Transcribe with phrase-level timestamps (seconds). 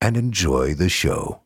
[0.00, 1.42] and enjoy the show.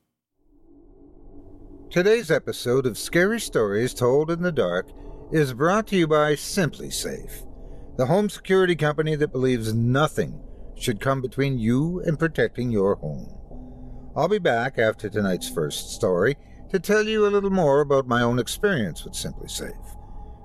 [1.90, 4.88] Today's episode of Scary Stories Told in the Dark
[5.32, 7.46] is brought to you by SimpliSafe,
[7.96, 10.40] the home security company that believes nothing
[10.76, 13.32] should come between you and protecting your home.
[14.16, 16.36] I'll be back after tonight's first story
[16.70, 19.96] to tell you a little more about my own experience with SimpliSafe.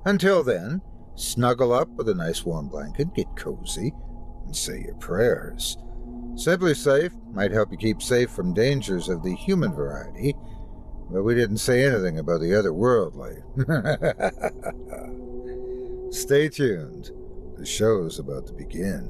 [0.06, 0.82] Until then,
[1.16, 3.92] snuggle up with a nice warm blanket, get cozy,
[4.46, 5.78] and say your prayers.
[6.40, 10.34] SimpliSafe might help you keep safe from dangers of the human variety,
[11.12, 13.44] but we didn't say anything about the otherworldly.
[16.14, 17.12] Stay tuned.
[17.58, 19.10] The show's about to begin.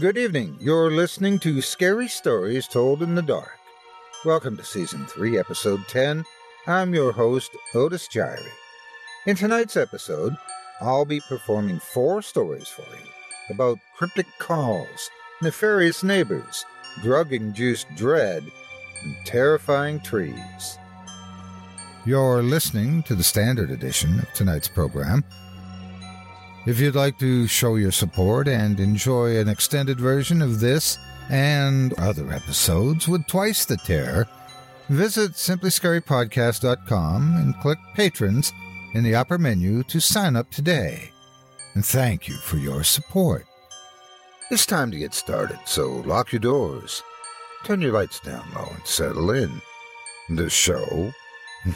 [0.00, 0.56] Good evening.
[0.60, 3.58] You're listening to Scary Stories Told in the Dark.
[4.24, 6.24] Welcome to Season 3, Episode 10.
[6.68, 8.46] I'm your host, Otis Jiry.
[9.26, 10.36] In tonight's episode,
[10.80, 13.10] I'll be performing four stories for you
[13.50, 15.10] about cryptic calls,
[15.42, 16.64] nefarious neighbors,
[17.02, 18.44] drug induced dread,
[19.02, 20.78] and terrifying trees.
[22.04, 25.24] You're listening to the standard edition of tonight's program.
[26.68, 30.98] If you'd like to show your support and enjoy an extended version of this
[31.30, 34.28] and other episodes with twice the terror,
[34.90, 38.52] visit simplyscarypodcast.com and click Patrons
[38.92, 41.10] in the upper menu to sign up today.
[41.72, 43.46] And thank you for your support.
[44.50, 47.02] It's time to get started, so lock your doors,
[47.64, 49.62] turn your lights down low, and settle in.
[50.28, 51.14] The show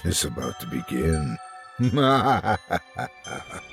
[0.04, 1.38] is about to begin.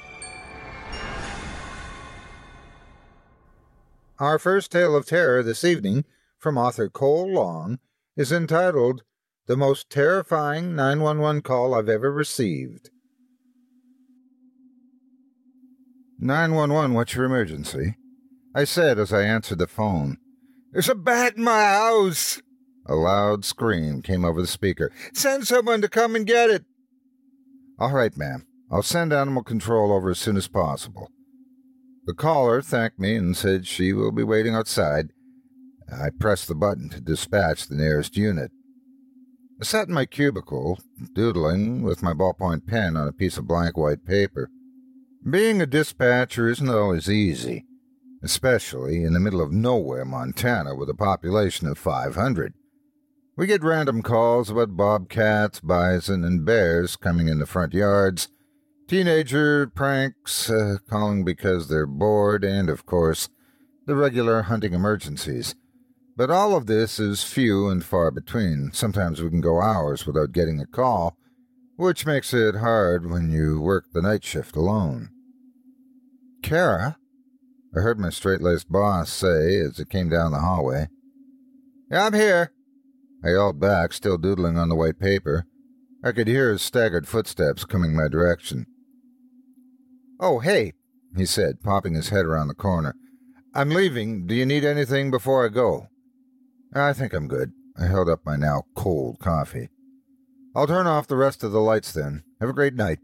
[4.20, 6.04] Our first tale of terror this evening
[6.38, 7.80] from author Cole Long
[8.18, 9.04] is entitled
[9.48, 12.90] The Most Terrifying 911 Call I've Ever Received.
[16.20, 17.96] 911, what's your emergency?
[18.54, 20.18] I said as I answered the phone.
[20.74, 22.42] There's a bat in my house!
[22.88, 24.92] A loud scream came over the speaker.
[25.14, 26.66] Send someone to come and get it!
[27.80, 28.46] All right, ma'am.
[28.70, 31.10] I'll send animal control over as soon as possible.
[32.06, 35.10] The caller thanked me and said she will be waiting outside.
[35.92, 38.52] I pressed the button to dispatch the nearest unit.
[39.62, 40.80] I sat in my cubicle,
[41.14, 44.50] doodling with my ballpoint pen on a piece of blank white paper.
[45.30, 47.66] Being a dispatcher isn't always easy,
[48.24, 52.54] especially in the middle of nowhere, Montana, with a population of 500.
[53.36, 58.30] We get random calls about bobcats, bison, and bears coming in the front yards,
[58.90, 63.30] teenager pranks, uh, calling because they're bored, and, of course,
[63.86, 65.54] the regular hunting emergencies.
[66.18, 68.72] But all of this is few and far between.
[68.74, 71.16] Sometimes we can go hours without getting a call,
[71.78, 75.10] which makes it hard when you work the night shift alone.
[76.42, 76.98] Kara?
[77.78, 80.88] I heard my straight laced boss say as it came down the hallway.
[81.92, 82.54] Yeah, I'm here.
[83.24, 85.46] I yelled back, still doodling on the white paper.
[86.04, 88.66] I could hear his staggered footsteps coming my direction.
[90.20, 90.74] Oh, hey,
[91.16, 92.96] he said, popping his head around the corner.
[93.54, 94.28] I'm leaving.
[94.28, 95.88] Do you need anything before I go?
[96.74, 97.52] I think I'm good.
[97.80, 99.70] I held up my now cold coffee.
[100.56, 102.24] I'll turn off the rest of the lights then.
[102.42, 103.00] Have a great night.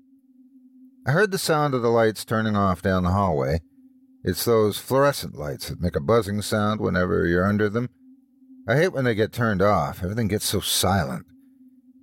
[1.07, 3.61] I heard the sound of the lights turning off down the hallway.
[4.23, 7.89] It's those fluorescent lights that make a buzzing sound whenever you're under them.
[8.67, 10.03] I hate when they get turned off.
[10.03, 11.27] Everything gets so silent.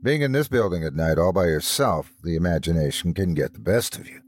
[0.02, 3.98] Being in this building at night all by yourself, the imagination can get the best
[3.98, 4.21] of you.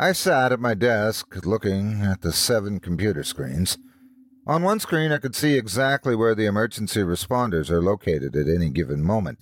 [0.00, 3.78] I sat at my desk looking at the seven computer screens.
[4.46, 8.70] On one screen, I could see exactly where the emergency responders are located at any
[8.70, 9.40] given moment.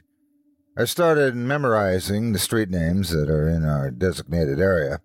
[0.74, 5.00] I started memorizing the street names that are in our designated area.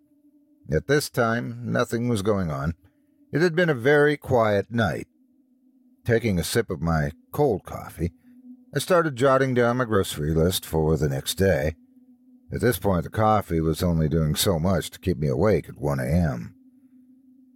[0.72, 2.74] At this time, nothing was going on.
[3.34, 5.08] It had been a very quiet night.
[6.06, 8.14] Taking a sip of my cold coffee,
[8.74, 11.76] I started jotting down my grocery list for the next day.
[12.54, 15.80] At this point, the coffee was only doing so much to keep me awake at
[15.80, 16.56] 1 a.m.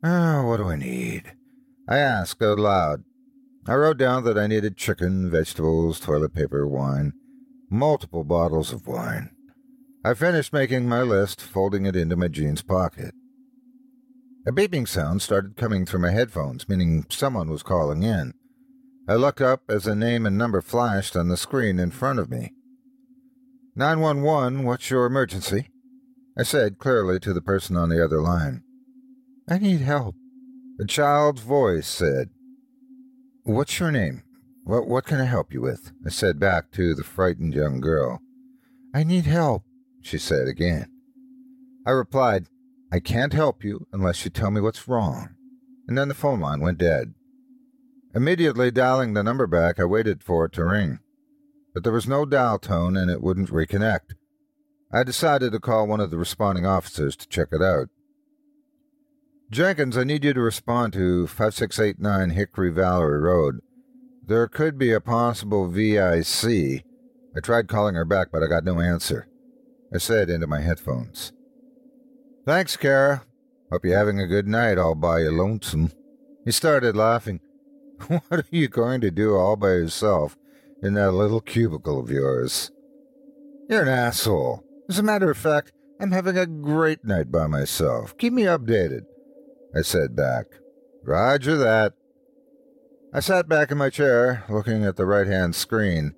[0.04, 1.34] Oh, what do I need?
[1.88, 3.04] I asked out loud.
[3.68, 7.14] I wrote down that I needed chicken, vegetables, toilet paper, wine
[7.70, 9.32] multiple bottles of wine.
[10.04, 13.14] I finished making my list, folding it into my jeans pocket.
[14.48, 18.34] A beeping sound started coming through my headphones, meaning someone was calling in.
[19.08, 22.30] I looked up as a name and number flashed on the screen in front of
[22.30, 22.54] me.
[23.78, 25.70] 911, what's your emergency?
[26.38, 28.64] I said clearly to the person on the other line.
[29.50, 30.16] I need help.
[30.80, 32.30] A child's voice said,
[33.44, 34.24] What's your name?
[34.64, 35.92] What, what can I help you with?
[36.06, 38.22] I said back to the frightened young girl.
[38.94, 39.64] I need help,
[40.02, 40.88] she said again.
[41.86, 42.48] I replied,
[42.94, 45.36] I can't help you unless you tell me what's wrong.
[45.86, 47.14] And then the phone line went dead.
[48.16, 51.00] Immediately dialing the number back, I waited for it to ring.
[51.76, 54.16] But there was no dial tone and it wouldn't reconnect.
[54.94, 57.90] I decided to call one of the responding officers to check it out.
[59.52, 63.60] Jenkins, I need you to respond to 5689 Hickory Valley Road.
[64.26, 66.86] There could be a possible VIC.
[67.36, 69.28] I tried calling her back, but I got no answer.
[69.94, 71.34] I said into my headphones.
[72.46, 73.26] Thanks, Kara.
[73.70, 75.92] Hope you're having a good night all by your lonesome.
[76.46, 77.42] He started laughing.
[78.08, 80.38] What are you going to do all by yourself
[80.82, 82.72] in that little cubicle of yours?
[83.70, 84.64] You're an asshole.
[84.90, 88.18] As a matter of fact, I'm having a great night by myself.
[88.18, 89.06] Keep me updated.
[89.76, 90.46] I said back.
[91.04, 91.94] Roger that.
[93.14, 96.16] I sat back in my chair, looking at the right hand screen.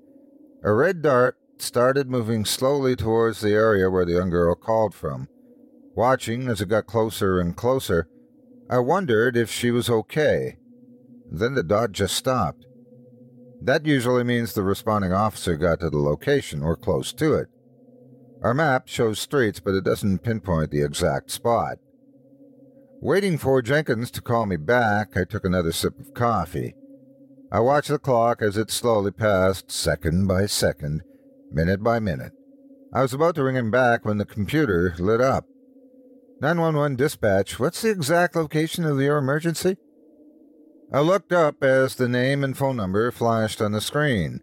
[0.64, 5.28] A red dart started moving slowly towards the area where the young girl called from.
[5.96, 8.08] Watching as it got closer and closer,
[8.70, 10.58] I wondered if she was okay.
[11.32, 12.67] Then the dot just stopped.
[13.62, 17.48] That usually means the responding officer got to the location or close to it.
[18.42, 21.78] Our map shows streets, but it doesn't pinpoint the exact spot.
[23.02, 26.76] Waiting for Jenkins to call me back, I took another sip of coffee.
[27.52, 31.02] I watched the clock as it slowly passed, second by second,
[31.52, 32.34] minute by minute.
[32.94, 35.46] I was about to ring him back when the computer lit up.
[36.42, 39.78] 911 dispatch, what's the exact location of your emergency?
[40.90, 44.40] I looked up as the name and phone number flashed on the screen.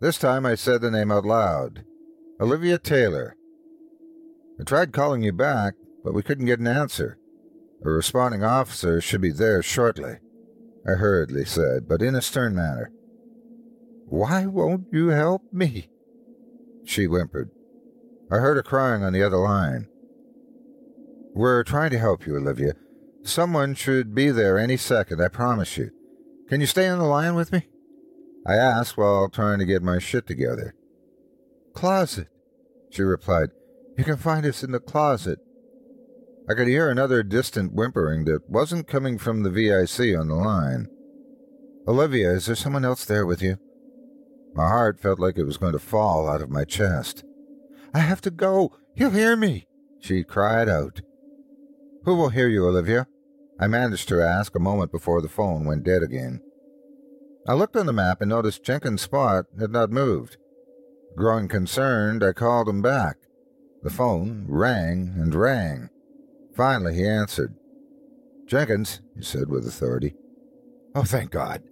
[0.00, 1.84] This time I said the name out loud
[2.40, 3.36] Olivia Taylor.
[4.60, 5.74] I tried calling you back,
[6.04, 7.18] but we couldn't get an answer.
[7.84, 10.18] A responding officer should be there shortly.
[10.86, 12.92] I hurriedly said, but in a stern manner.
[14.06, 15.88] Why won't you help me?
[16.84, 17.50] She whimpered.
[18.30, 19.88] I heard her crying on the other line.
[21.34, 22.74] We're trying to help you, Olivia.
[23.24, 25.90] Someone should be there any second, I promise you.
[26.48, 27.68] Can you stay on the line with me?
[28.46, 30.74] I asked while trying to get my shit together.
[31.74, 32.28] Closet,
[32.90, 33.50] she replied.
[33.96, 35.38] You can find us in the closet.
[36.50, 40.88] I could hear another distant whimpering that wasn't coming from the VIC on the line.
[41.86, 43.58] Olivia, is there someone else there with you?
[44.54, 47.24] My heart felt like it was going to fall out of my chest.
[47.94, 48.76] I have to go.
[48.94, 49.66] He'll hear me,
[50.00, 51.00] she cried out.
[52.04, 53.06] Who will hear you, Olivia?
[53.62, 56.40] I managed to ask a moment before the phone went dead again.
[57.46, 60.36] I looked on the map and noticed Jenkins' spot had not moved.
[61.16, 63.18] Growing concerned, I called him back.
[63.84, 65.90] The phone rang and rang.
[66.56, 67.54] Finally, he answered.
[68.46, 70.16] Jenkins, he said with authority.
[70.96, 71.62] Oh, thank God.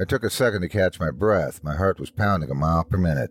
[0.00, 1.62] I took a second to catch my breath.
[1.62, 3.30] My heart was pounding a mile per minute.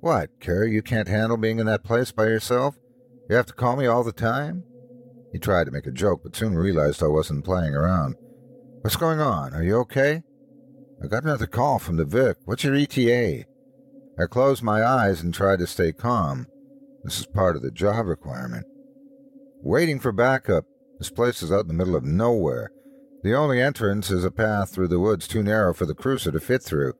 [0.00, 2.76] What, Carrie, you can't handle being in that place by yourself?
[3.28, 4.64] You have to call me all the time?
[5.36, 8.14] He tried to make a joke, but soon realized I wasn't playing around.
[8.80, 9.52] What's going on?
[9.52, 10.22] Are you okay?
[11.04, 12.38] I got another call from the Vic.
[12.46, 13.44] What's your ETA?
[14.18, 16.46] I closed my eyes and tried to stay calm.
[17.04, 18.64] This is part of the job requirement.
[19.60, 20.64] Waiting for backup.
[20.98, 22.70] This place is out in the middle of nowhere.
[23.22, 26.40] The only entrance is a path through the woods too narrow for the cruiser to
[26.40, 26.94] fit through.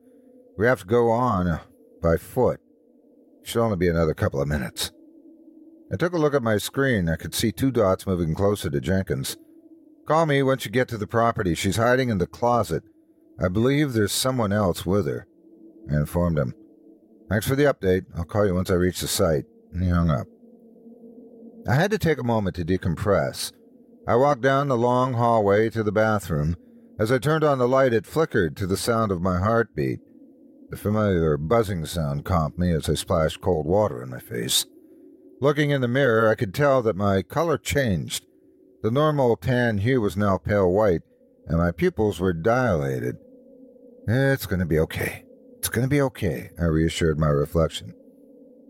[0.59, 1.59] We have to go on
[2.03, 2.59] by foot.
[3.41, 4.91] Should only be another couple of minutes.
[5.91, 7.09] I took a look at my screen.
[7.09, 9.37] I could see two dots moving closer to Jenkins.
[10.05, 11.55] Call me once you get to the property.
[11.55, 12.83] She's hiding in the closet.
[13.39, 15.27] I believe there's someone else with her.
[15.91, 16.53] I informed him.
[17.29, 18.05] Thanks for the update.
[18.15, 19.45] I'll call you once I reach the site.
[19.71, 20.27] And he hung up.
[21.67, 23.51] I had to take a moment to decompress.
[24.07, 26.55] I walked down the long hallway to the bathroom.
[26.97, 29.99] As I turned on the light, it flickered to the sound of my heartbeat.
[30.69, 34.65] The familiar buzzing sound calmed me as I splashed cold water in my face.
[35.39, 38.25] Looking in the mirror, I could tell that my color changed.
[38.81, 41.01] The normal tan hue was now pale white,
[41.45, 43.17] and my pupils were dilated.
[44.07, 45.25] It's going to be okay.
[45.57, 47.93] It's going to be okay, I reassured my reflection.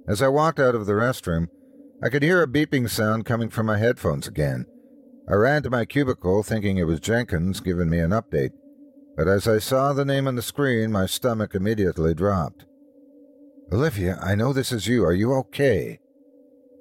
[0.08, 1.48] As I walked out of the restroom,
[2.04, 4.66] I could hear a beeping sound coming from my headphones again.
[5.30, 8.52] I ran to my cubicle thinking it was Jenkins giving me an update,
[9.16, 12.66] but as I saw the name on the screen, my stomach immediately dropped.
[13.72, 15.04] Olivia, I know this is you.
[15.04, 16.00] Are you okay?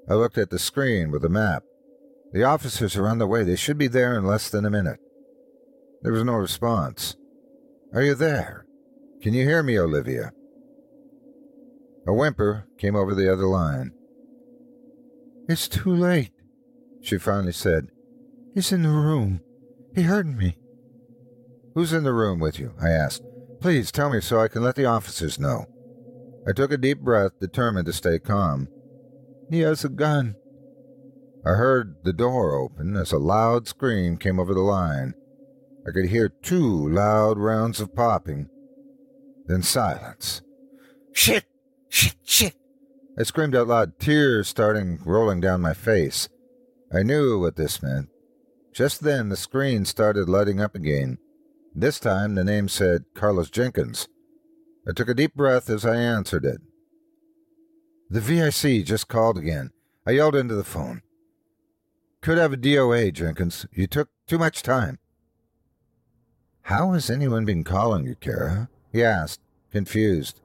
[0.08, 1.64] I looked at the screen with the map.
[2.32, 3.44] The officers are on the way.
[3.44, 5.00] They should be there in less than a minute.
[6.02, 7.16] There was no response.
[7.92, 8.66] Are you there?
[9.22, 10.32] Can you hear me, Olivia?
[12.06, 13.92] A whimper came over the other line.
[15.48, 16.32] It's too late,
[17.00, 17.88] she finally said.
[18.54, 19.40] He's in the room.
[19.94, 20.58] He heard me.
[21.74, 22.74] Who's in the room with you?
[22.80, 23.22] I asked.
[23.60, 25.66] Please tell me so I can let the officers know.
[26.46, 28.68] I took a deep breath, determined to stay calm.
[29.50, 30.36] He has a gun.
[31.44, 35.14] I heard the door open as a loud scream came over the line.
[35.86, 38.48] I could hear two loud rounds of popping,
[39.46, 40.42] then silence.
[41.12, 41.44] Shit!
[41.88, 42.16] Shit!
[42.24, 42.54] Shit!
[43.16, 46.28] I screamed out loud, tears starting rolling down my face.
[46.92, 48.08] I knew what this meant.
[48.74, 51.18] Just then, the screen started lighting up again.
[51.74, 54.08] This time, the name said Carlos Jenkins.
[54.88, 56.60] I took a deep breath as I answered it.
[58.08, 59.70] The VIC just called again.
[60.06, 61.02] I yelled into the phone.
[62.20, 63.66] Could have a DOA, Jenkins.
[63.72, 64.98] You took too much time.
[66.62, 68.68] How has anyone been calling you, Kara?
[68.92, 70.40] He asked, confused.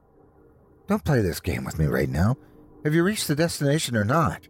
[0.88, 2.36] Don't play this game with me right now.
[2.84, 4.48] Have you reached the destination or not?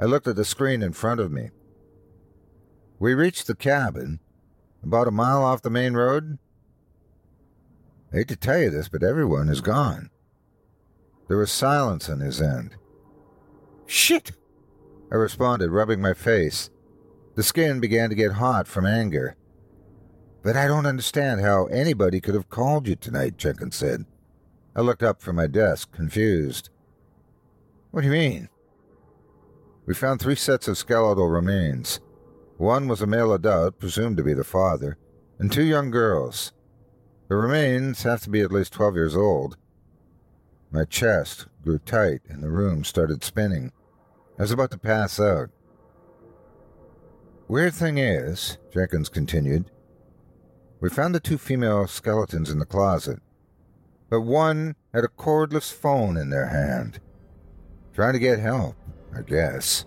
[0.00, 1.50] I looked at the screen in front of me.
[2.98, 4.20] We reached the cabin,
[4.82, 6.38] about a mile off the main road.
[8.12, 10.10] I hate to tell you this, but everyone is gone.
[11.28, 12.74] There was silence on his end.
[13.86, 14.32] Shit!
[15.12, 16.70] I responded, rubbing my face.
[17.34, 19.36] The skin began to get hot from anger.
[20.42, 24.06] But I don't understand how anybody could have called you tonight, Jenkins said.
[24.74, 26.70] I looked up from my desk, confused.
[27.90, 28.48] What do you mean?
[29.86, 32.00] We found three sets of skeletal remains.
[32.58, 34.98] One was a male adult, presumed to be the father,
[35.38, 36.52] and two young girls.
[37.28, 39.56] The remains have to be at least 12 years old.
[40.70, 43.72] My chest grew tight and the room started spinning.
[44.38, 45.50] I was about to pass out.
[47.48, 49.70] Weird thing is, Jenkins continued,
[50.80, 53.20] we found the two female skeletons in the closet,
[54.10, 57.00] but one had a cordless phone in their hand.
[57.94, 58.76] Trying to get help,
[59.16, 59.86] I guess.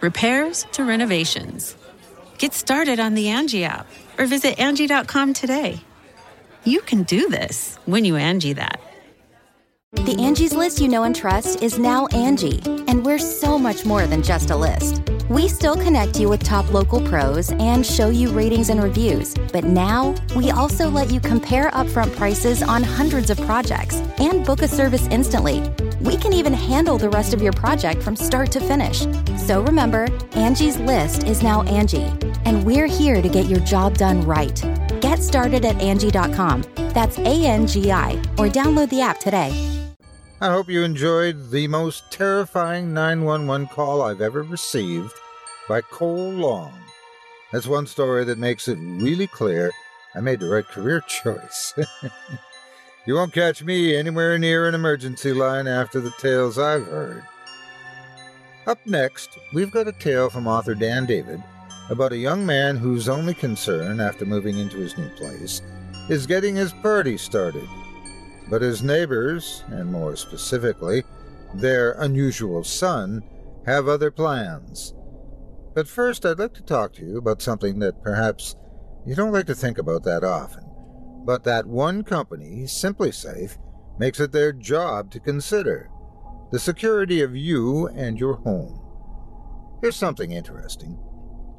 [0.00, 1.76] repairs to renovations.
[2.38, 3.86] Get started on the Angie app
[4.18, 5.80] or visit Angie.com today.
[6.64, 8.80] You can do this when you Angie that.
[9.92, 14.06] The Angie's list you know and trust is now Angie, and we're so much more
[14.06, 15.02] than just a list.
[15.30, 19.64] We still connect you with top local pros and show you ratings and reviews, but
[19.64, 24.68] now we also let you compare upfront prices on hundreds of projects and book a
[24.68, 25.62] service instantly
[26.00, 29.06] we can even handle the rest of your project from start to finish.
[29.36, 32.12] So remember, Angie's list is now Angie,
[32.44, 34.62] and we're here to get your job done right.
[35.00, 36.64] Get started at Angie.com.
[36.94, 39.52] That's A N G I, or download the app today.
[40.40, 45.12] I hope you enjoyed the most terrifying 911 call I've ever received
[45.68, 46.72] by Cole Long.
[47.52, 49.72] That's one story that makes it really clear
[50.14, 51.74] I made the right career choice.
[53.08, 57.22] You won't catch me anywhere near an emergency line after the tales I've heard.
[58.66, 61.42] Up next, we've got a tale from author Dan David
[61.88, 65.62] about a young man whose only concern after moving into his new place
[66.10, 67.66] is getting his party started.
[68.50, 71.02] But his neighbors, and more specifically,
[71.54, 73.22] their unusual son,
[73.64, 74.92] have other plans.
[75.74, 78.54] But first, I'd like to talk to you about something that perhaps
[79.06, 80.67] you don't like to think about that often
[81.28, 83.58] but that one company, SimpliSafe,
[83.98, 85.90] makes it their job to consider
[86.50, 88.80] the security of you and your home.
[89.82, 90.98] Here's something interesting.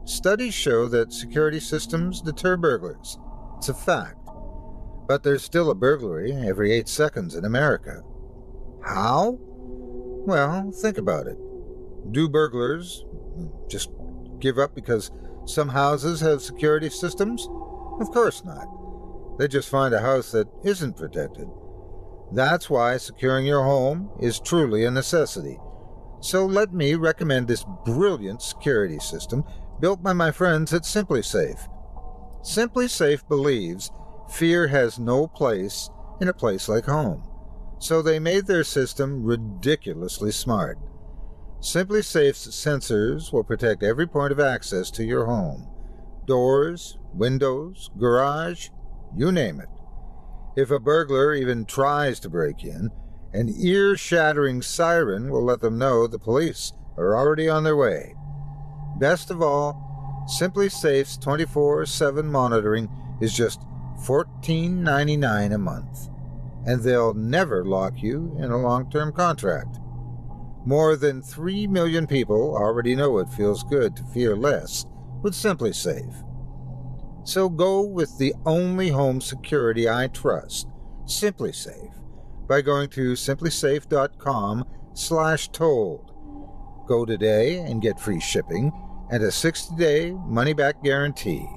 [0.05, 3.19] Studies show that security systems deter burglars.
[3.59, 4.17] It's a fact.
[5.07, 8.01] But there's still a burglary every eight seconds in America.
[8.83, 9.37] How?
[9.39, 11.37] Well, think about it.
[12.11, 13.05] Do burglars
[13.67, 13.91] just
[14.39, 15.11] give up because
[15.45, 17.47] some houses have security systems?
[17.99, 18.78] Of course not.
[19.39, 21.47] They just find a house that isn't protected.
[22.33, 25.57] That's why securing your home is truly a necessity.
[26.19, 29.45] So let me recommend this brilliant security system
[29.79, 31.69] built by my friends at SimpliSafe.
[32.43, 33.91] SimpliSafe believes
[34.29, 37.23] fear has no place in a place like home.
[37.79, 40.77] So they made their system ridiculously smart.
[41.61, 45.67] SimpliSafe's sensors will protect every point of access to your home
[46.25, 48.69] doors, windows, garage,
[49.15, 49.69] you name it.
[50.55, 52.89] If a burglar even tries to break in,
[53.33, 58.15] an ear shattering siren will let them know the police are already on their way.
[58.97, 62.89] Best of all, SimpliSafe's 24 7 monitoring
[63.21, 63.61] is just
[64.05, 66.09] $14.99 a month,
[66.65, 69.77] and they'll never lock you in a long term contract.
[70.65, 74.85] More than 3 million people already know it feels good to fear less
[75.21, 76.25] with SimpliSafe.
[77.29, 80.67] So go with the only home security I trust,
[81.05, 81.93] SimpliSafe,
[82.47, 84.65] by going to simplisafe.com
[84.95, 86.11] slash told.
[86.87, 88.71] Go today and get free shipping
[89.11, 91.47] and a 60-day money-back guarantee.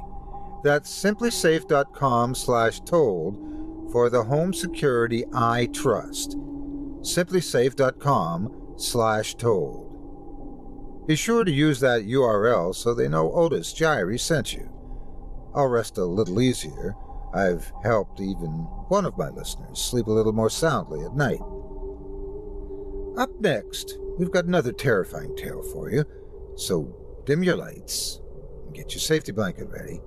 [0.62, 6.36] That's simplisafe.com slash told for the home security I trust.
[7.00, 11.06] simplisafe.com slash told.
[11.06, 14.68] Be sure to use that URL so they know Otis Jiry sent you.
[15.54, 16.96] I'll rest a little easier.
[17.34, 18.50] I've helped even
[18.88, 21.40] one of my listeners sleep a little more soundly at night.
[23.16, 26.04] Up next, we've got another terrifying tale for you,
[26.56, 26.94] so
[27.26, 28.20] dim your lights
[28.64, 30.00] and get your safety blanket ready.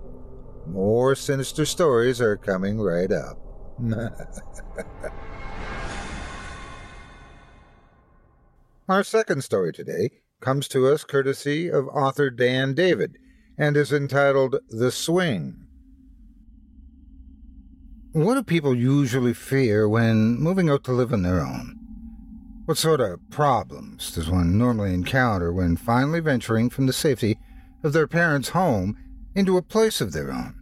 [0.68, 3.40] More sinister stories are coming right up.
[8.88, 13.18] Our second story today comes to us courtesy of author Dan David
[13.58, 15.66] and is entitled The Swing.
[18.12, 21.78] What do people usually fear when moving out to live on their own?
[22.66, 27.38] What sort of problems does one normally encounter when finally venturing from the safety
[27.84, 28.98] of their parents' home
[29.36, 30.56] into a place of their own?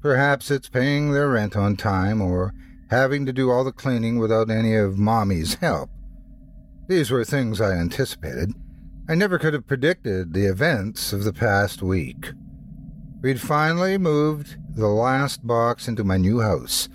[0.00, 2.54] Perhaps it's paying their rent on time or
[2.88, 5.90] having to do all the cleaning without any of Mommy's help.
[6.88, 8.52] These were things I anticipated.
[9.10, 12.30] I never could have predicted the events of the past week.
[13.20, 16.88] We'd finally moved the last box into my new house.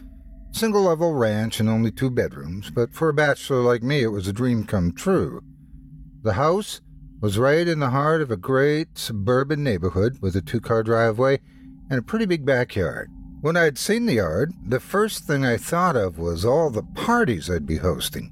[0.53, 4.29] Single level ranch and only two bedrooms, but for a bachelor like me, it was
[4.29, 5.41] a dream come true.
[6.21, 6.79] The house
[7.19, 11.41] was right in the heart of a great suburban neighborhood with a two car driveway
[11.89, 13.09] and a pretty big backyard.
[13.41, 17.49] When I'd seen the yard, the first thing I thought of was all the parties
[17.49, 18.31] I'd be hosting.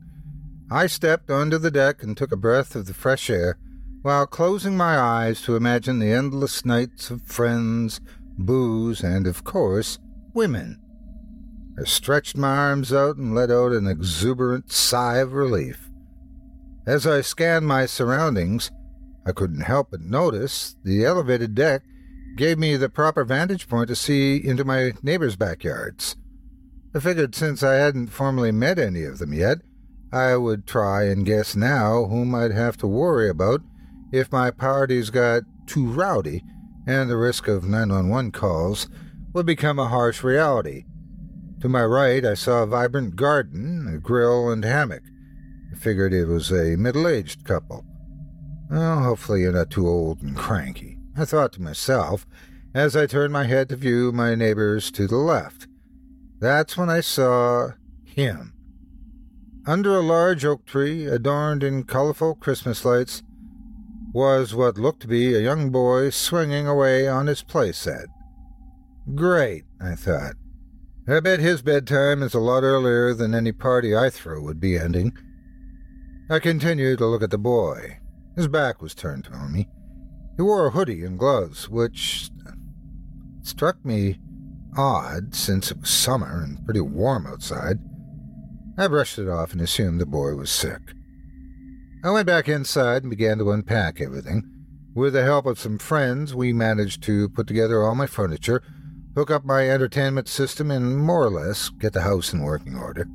[0.71, 3.57] I stepped onto the deck and took a breath of the fresh air
[4.03, 8.01] while closing my eyes to imagine the endless nights of friends,
[8.37, 9.97] booze, and, of course,
[10.33, 10.77] women.
[11.79, 15.89] I stretched my arms out and let out an exuberant sigh of relief.
[16.85, 18.71] As I scanned my surroundings,
[19.25, 21.83] I couldn't help but notice the elevated deck
[22.35, 26.17] gave me the proper vantage point to see into my neighbors' backyards.
[26.93, 29.59] I figured since I hadn't formally met any of them yet,
[30.11, 33.61] I would try and guess now whom I'd have to worry about
[34.13, 36.43] if my parties got too rowdy
[36.85, 38.87] and the risk of 911 calls
[39.33, 40.85] would become a harsh reality.
[41.61, 45.01] To my right, I saw a vibrant garden, a grill, and hammock.
[45.71, 47.85] I figured it was a middle aged couple.
[48.69, 50.99] Well, hopefully you're not too old and cranky.
[51.17, 52.27] I thought to myself
[52.75, 55.67] as I turned my head to view my neighbors to the left.
[56.39, 57.71] That's when I saw
[58.03, 58.53] him.
[59.65, 63.23] Under a large oak tree, adorned in colorful Christmas lights,
[64.13, 68.05] was what looked to be a young boy swinging away on his playset.
[69.15, 70.35] Great, I thought.
[71.07, 74.77] I bet his bedtime is a lot earlier than any party I throw would be
[74.77, 75.17] ending.
[76.29, 77.97] I continued to look at the boy.
[78.35, 79.67] His back was turned to me.
[80.37, 82.29] He wore a hoodie and gloves, which
[83.41, 84.19] struck me
[84.77, 87.79] odd since it was summer and pretty warm outside.
[88.77, 90.81] I brushed it off and assumed the boy was sick.
[92.05, 94.43] I went back inside and began to unpack everything.
[94.93, 98.61] With the help of some friends, we managed to put together all my furniture,
[99.15, 103.07] hook up my entertainment system, and more or less get the house in working order.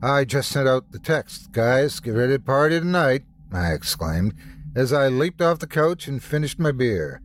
[0.00, 4.34] I just sent out the text, guys, get ready to party tonight, I exclaimed,
[4.76, 7.20] as I leaped off the couch and finished my beer.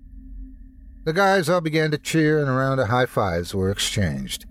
[1.03, 4.47] The guys all began to cheer, and around a round of high fives were exchanged.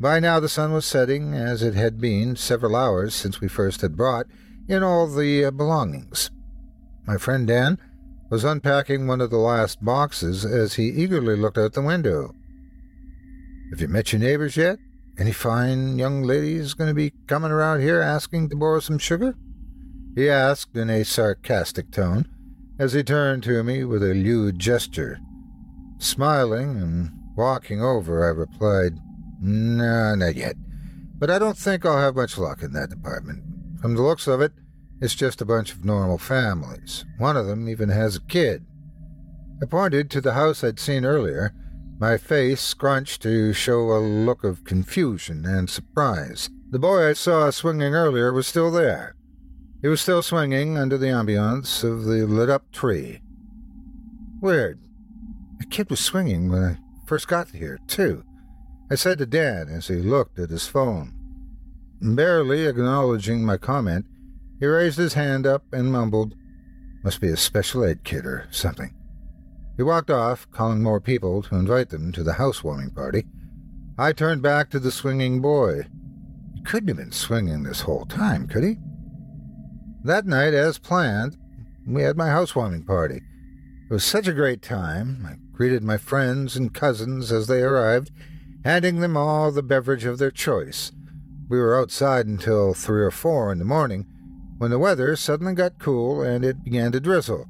[0.00, 3.82] By now the sun was setting, as it had been several hours since we first
[3.82, 4.24] had brought
[4.70, 6.30] in all the uh, belongings.
[7.06, 7.78] My friend Dan
[8.30, 12.34] was unpacking one of the last boxes as he eagerly looked out the window.
[13.70, 14.78] Have you met your neighbors yet?
[15.18, 19.34] Any fine young ladies going to be coming around here asking to borrow some sugar?
[20.14, 22.26] he asked in a sarcastic tone
[22.78, 25.18] as he turned to me with a lewd gesture.
[25.98, 28.98] Smiling and walking over, I replied,
[29.40, 30.56] No, not yet.
[31.18, 33.49] But I don't think I'll have much luck in that department.
[33.80, 34.52] From the looks of it,
[35.00, 37.04] it's just a bunch of normal families.
[37.18, 38.66] One of them even has a kid.
[39.62, 41.54] I pointed to the house I'd seen earlier,
[41.98, 46.48] my face scrunched to show a look of confusion and surprise.
[46.70, 49.16] The boy I saw swinging earlier was still there.
[49.82, 53.20] He was still swinging under the ambience of the lit up tree.
[54.40, 54.78] Weird.
[55.58, 58.24] The kid was swinging when I first got here, too.
[58.90, 61.14] I said to Dan as he looked at his phone.
[62.02, 64.06] Barely acknowledging my comment,
[64.58, 66.34] he raised his hand up and mumbled,
[67.04, 68.94] Must be a special ed kid or something.
[69.76, 73.24] He walked off, calling more people to invite them to the housewarming party.
[73.98, 75.86] I turned back to the swinging boy.
[76.54, 78.76] He couldn't have been swinging this whole time, could he?
[80.02, 81.36] That night, as planned,
[81.86, 83.16] we had my housewarming party.
[83.90, 85.26] It was such a great time.
[85.28, 88.10] I greeted my friends and cousins as they arrived,
[88.64, 90.92] handing them all the beverage of their choice.
[91.50, 94.06] We were outside until three or four in the morning,
[94.58, 97.48] when the weather suddenly got cool and it began to drizzle.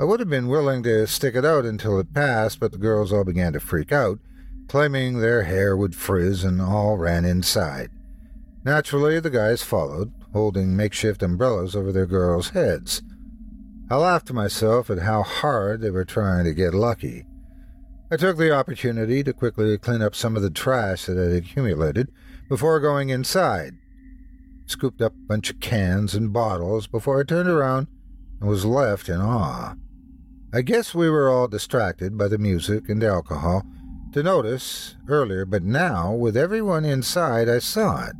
[0.00, 3.12] I would have been willing to stick it out until it passed, but the girls
[3.12, 4.18] all began to freak out,
[4.66, 7.90] claiming their hair would frizz and all ran inside.
[8.64, 13.02] Naturally, the guys followed, holding makeshift umbrellas over their girls' heads.
[13.90, 17.26] I laughed to myself at how hard they were trying to get lucky.
[18.10, 22.10] I took the opportunity to quickly clean up some of the trash that had accumulated
[22.52, 23.78] before going inside.
[24.66, 27.86] scooped up a bunch of cans and bottles before I turned around
[28.38, 29.74] and was left in awe.
[30.52, 33.62] I guess we were all distracted by the music and alcohol
[34.12, 38.16] to notice earlier, but now, with everyone inside, I saw it.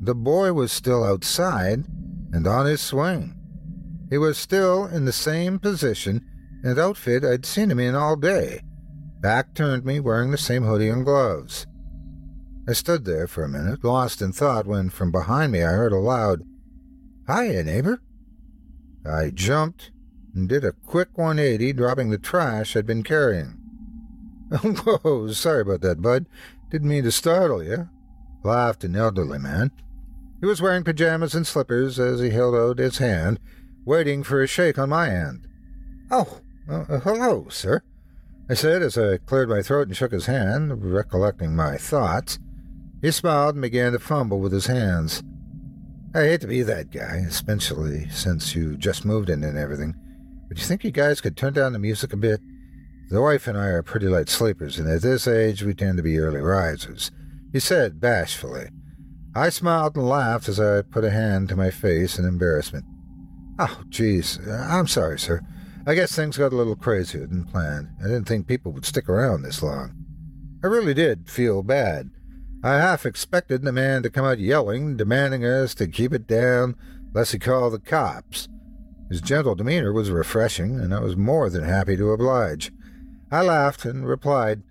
[0.00, 1.84] The boy was still outside
[2.32, 3.36] and on his swing.
[4.10, 6.26] He was still in the same position
[6.64, 8.62] and outfit I'd seen him in all day,
[9.20, 11.68] back turned me, wearing the same hoodie and gloves.
[12.68, 15.92] I stood there for a minute, lost in thought, when from behind me I heard
[15.92, 16.42] a loud,
[17.28, 18.00] Hiya, neighbor.
[19.04, 19.92] I jumped
[20.34, 23.58] and did a quick 180, dropping the trash I'd been carrying.
[24.50, 26.26] Whoa, sorry about that, bud.
[26.70, 27.88] Didn't mean to startle you,
[28.42, 29.70] laughed an elderly man.
[30.40, 33.40] He was wearing pajamas and slippers as he held out his hand,
[33.84, 35.46] waiting for a shake on my hand.
[36.10, 37.82] Oh, uh, hello, sir,
[38.48, 42.38] I said as I cleared my throat and shook his hand, recollecting my thoughts.
[43.06, 45.22] He smiled and began to fumble with his hands.
[46.12, 49.94] I hate to be that guy, especially since you just moved in and everything,
[50.48, 52.40] but you think you guys could turn down the music a bit?
[53.10, 56.02] The wife and I are pretty light sleepers, and at this age we tend to
[56.02, 57.12] be early risers,
[57.52, 58.70] he said bashfully.
[59.36, 62.86] I smiled and laughed as I put a hand to my face in embarrassment.
[63.60, 65.42] Oh, geez, I'm sorry, sir.
[65.86, 67.86] I guess things got a little crazier than planned.
[68.00, 69.94] I didn't think people would stick around this long.
[70.64, 72.10] I really did feel bad.
[72.62, 76.76] I half expected the man to come out yelling, demanding us to keep it down,
[77.12, 78.48] lest he call the cops.
[79.08, 82.72] His gentle demeanor was refreshing, and I was more than happy to oblige.
[83.30, 84.62] I laughed and replied,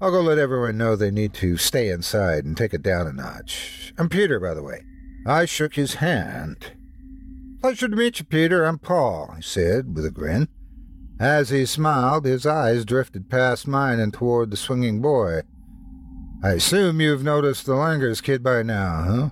[0.00, 3.12] I'll go let everyone know they need to stay inside and take it down a
[3.12, 3.94] notch.
[3.98, 4.84] I'm Peter, by the way.
[5.26, 6.72] I shook his hand.
[7.60, 8.64] Pleasure to meet you, Peter.
[8.64, 10.48] I'm Paul, he said with a grin.
[11.18, 15.40] As he smiled, his eyes drifted past mine and toward the swinging boy.
[16.46, 19.30] I assume you've noticed the Langers kid by now, huh?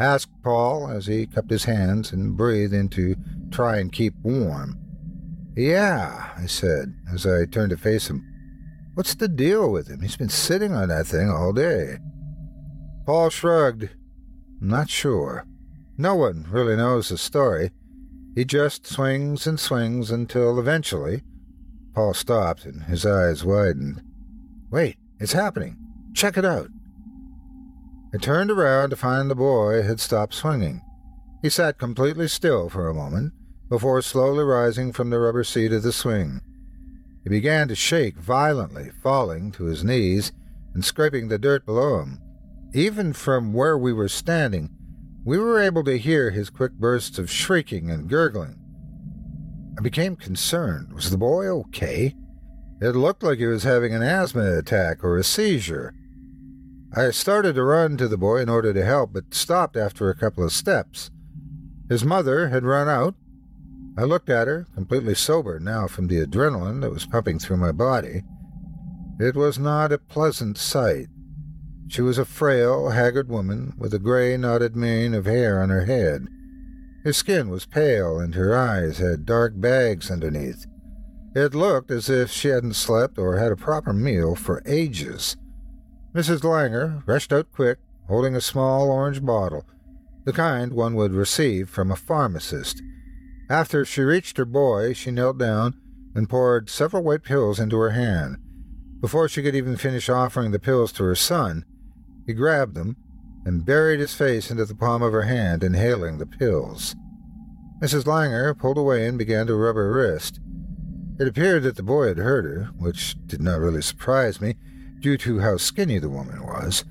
[0.00, 3.14] asked Paul as he cupped his hands and breathed in to
[3.52, 4.76] try and keep warm.
[5.54, 8.26] Yeah, I said as I turned to face him.
[8.94, 10.00] What's the deal with him?
[10.00, 11.98] He's been sitting on that thing all day.
[13.06, 13.90] Paul shrugged.
[14.60, 15.46] Not sure.
[15.96, 17.70] No one really knows the story.
[18.34, 21.22] He just swings and swings until eventually.
[21.94, 24.02] Paul stopped and his eyes widened.
[24.68, 25.76] Wait, it's happening.
[26.14, 26.68] Check it out.
[28.12, 30.82] I turned around to find the boy had stopped swinging.
[31.42, 33.32] He sat completely still for a moment
[33.68, 36.40] before slowly rising from the rubber seat of the swing.
[37.22, 40.32] He began to shake violently, falling to his knees
[40.74, 42.20] and scraping the dirt below him.
[42.74, 44.70] Even from where we were standing,
[45.24, 48.56] we were able to hear his quick bursts of shrieking and gurgling.
[49.78, 50.92] I became concerned.
[50.92, 52.14] Was the boy okay?
[52.80, 55.94] It looked like he was having an asthma attack or a seizure.
[56.94, 60.16] I started to run to the boy in order to help, but stopped after a
[60.16, 61.10] couple of steps.
[61.88, 63.14] His mother had run out,
[63.96, 67.72] I looked at her, completely sober now from the adrenaline that was pumping through my
[67.72, 68.22] body.
[69.18, 71.08] It was not a pleasant sight.
[71.88, 75.84] She was a frail, haggard woman with a gray, knotted mane of hair on her
[75.84, 76.28] head.
[77.04, 80.66] Her skin was pale, and her eyes had dark bags underneath.
[81.34, 85.36] It looked as if she hadn't slept or had a proper meal for ages.
[86.14, 86.40] Mrs.
[86.40, 89.64] Langer rushed out quick, holding a small orange bottle,
[90.24, 92.82] the kind one would receive from a pharmacist.
[93.48, 95.74] After she reached her boy, she knelt down
[96.14, 98.38] and poured several white pills into her hand.
[99.00, 101.64] Before she could even finish offering the pills to her son,
[102.26, 102.96] he grabbed them
[103.44, 106.94] and buried his face into the palm of her hand, inhaling the pills.
[107.80, 108.04] Mrs.
[108.04, 110.40] Langer pulled away and began to rub her wrist.
[111.18, 114.56] It appeared that the boy had heard her, which did not really surprise me,
[115.00, 116.84] due to how skinny the woman was.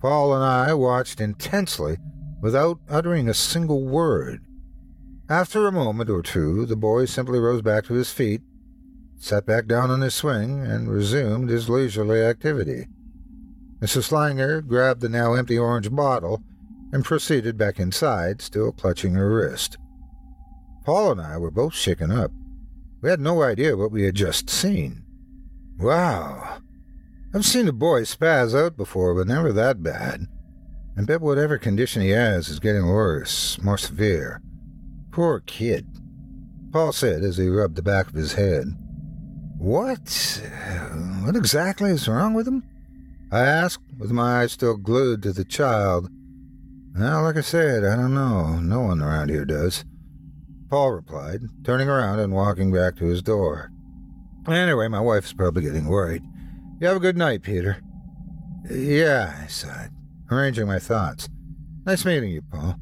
[0.00, 1.98] Paul and I watched intensely
[2.40, 4.44] without uttering a single word.
[5.28, 8.42] After a moment or two, the boy simply rose back to his feet,
[9.18, 12.86] sat back down on his swing, and resumed his leisurely activity.
[13.80, 14.10] Mrs.
[14.10, 16.42] Langer grabbed the now empty orange bottle
[16.92, 19.76] and proceeded back inside, still clutching her wrist.
[20.84, 22.30] Paul and I were both shaken up.
[23.02, 25.04] We had no idea what we had just seen.
[25.78, 26.58] Wow.
[27.34, 30.26] I've seen a boy spaz out before, but never that bad.
[30.96, 34.40] I bet whatever condition he has is getting worse, more severe.
[35.12, 35.86] Poor kid,
[36.72, 38.68] Paul said as he rubbed the back of his head.
[39.58, 40.42] What?
[41.22, 42.64] What exactly is wrong with him?
[43.30, 46.08] I asked, with my eyes still glued to the child.
[46.96, 48.58] Well, like I said, I don't know.
[48.58, 49.84] No one around here does.
[50.70, 53.70] Paul replied, turning around and walking back to his door.
[54.46, 56.22] Anyway, my wife's probably getting worried.
[56.80, 57.82] You have a good night, Peter.
[58.70, 59.90] Yeah, I sighed,
[60.30, 61.28] arranging my thoughts.
[61.84, 62.76] Nice meeting you, Paul.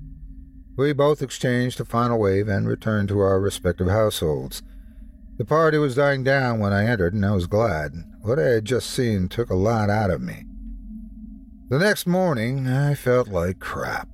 [0.77, 4.63] We both exchanged a final wave and returned to our respective households.
[5.39, 7.93] The party was dying down when I entered, and I was glad.
[8.21, 10.45] What I had just seen took a lot out of me.
[11.71, 14.09] The next morning, I felt like crap.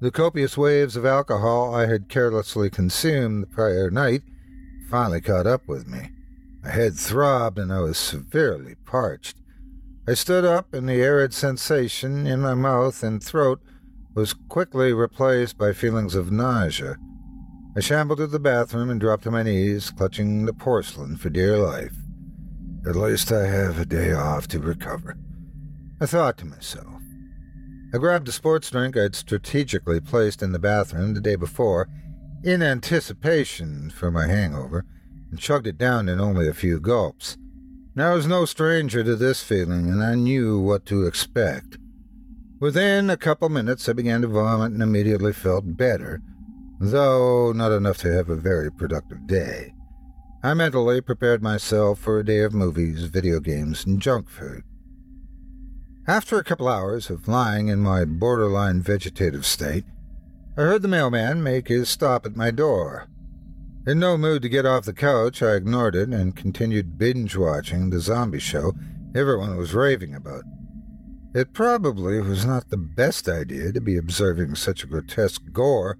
[0.00, 4.22] The copious waves of alcohol I had carelessly consumed the prior night
[4.88, 6.12] finally caught up with me.
[6.68, 9.38] My head throbbed and I was severely parched.
[10.06, 13.62] I stood up, and the arid sensation in my mouth and throat
[14.14, 16.98] was quickly replaced by feelings of nausea.
[17.74, 21.56] I shambled to the bathroom and dropped to my knees, clutching the porcelain for dear
[21.56, 21.94] life.
[22.86, 25.16] At least I have a day off to recover.
[26.02, 27.00] I thought to myself.
[27.94, 31.88] I grabbed a sports drink I'd strategically placed in the bathroom the day before,
[32.44, 34.84] in anticipation for my hangover,
[35.30, 37.36] and chugged it down in only a few gulps.
[37.96, 41.78] I was no stranger to this feeling, and I knew what to expect.
[42.60, 46.20] Within a couple minutes, I began to vomit and immediately felt better,
[46.78, 49.74] though not enough to have a very productive day.
[50.42, 54.62] I mentally prepared myself for a day of movies, video games, and junk food.
[56.06, 59.84] After a couple hours of lying in my borderline vegetative state,
[60.56, 63.08] I heard the mailman make his stop at my door.
[63.88, 67.88] In no mood to get off the couch, I ignored it and continued binge watching
[67.88, 68.74] the zombie show
[69.14, 70.42] everyone was raving about.
[71.34, 75.96] It probably was not the best idea to be observing such grotesque gore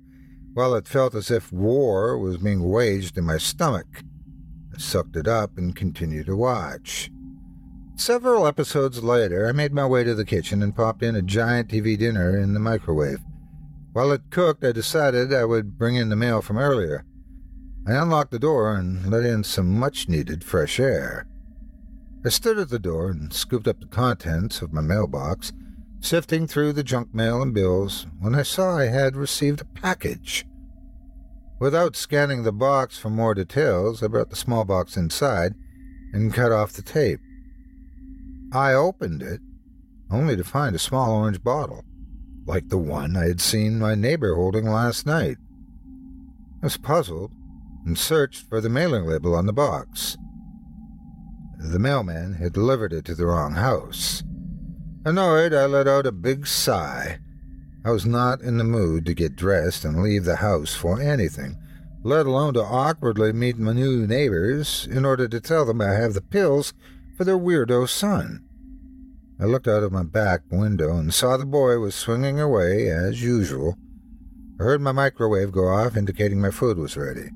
[0.53, 4.03] while it felt as if war was being waged in my stomach.
[4.75, 7.11] I sucked it up and continued to watch.
[7.97, 11.71] Several episodes later, I made my way to the kitchen and popped in a giant
[11.71, 13.21] TV dinner in the microwave.
[13.95, 17.07] While it cooked, I decided I would bring in the mail from earlier.
[17.89, 21.27] I unlocked the door and let in some much needed fresh air.
[22.23, 25.55] I stood at the door and scooped up the contents of my mailbox,
[25.99, 30.45] sifting through the junk mail and bills when I saw I had received a package.
[31.59, 35.55] Without scanning the box for more details, I brought the small box inside
[36.13, 37.21] and cut off the tape.
[38.53, 39.41] I opened it,
[40.11, 41.87] only to find a small orange bottle,
[42.45, 45.39] like the one I had seen my neighbor holding last night.
[46.63, 47.33] I was puzzled
[47.89, 50.19] and searched for the mailing label on the box.
[51.59, 54.23] The mailman had delivered it to the wrong house.
[55.07, 57.19] Annoyed, I let out a big sigh.
[57.87, 61.57] I was not in the mood to get dressed and leave the house for anything,
[62.05, 66.13] let alone to awkwardly meet my new neighbors in order to tell them I have
[66.13, 66.75] the pills
[67.17, 68.45] for their weirdo son.
[69.41, 73.23] I looked out of my back window and saw the boy was swinging away as
[73.23, 73.79] usual.
[74.61, 77.31] I heard my microwave go off, indicating my food was ready.